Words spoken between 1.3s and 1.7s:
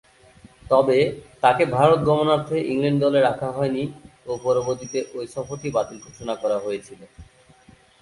তাকে